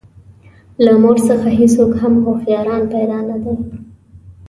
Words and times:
له 0.83 0.91
مور 1.01 1.17
څخه 1.29 1.47
هېڅوک 1.59 1.91
هم 2.01 2.13
هوښیاران 2.25 2.83
پیدا 2.93 3.19
نه 3.29 3.37
دي. 3.43 3.53